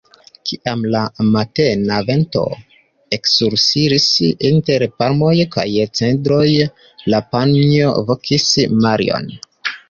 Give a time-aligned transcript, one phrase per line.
[0.49, 0.99] Kiam la
[1.33, 2.41] matena vento
[3.17, 4.07] eksusuris
[4.49, 5.67] inter palmoj kaj
[6.01, 6.49] cedroj,
[7.17, 8.49] la panjo vokis
[8.81, 9.31] Marion.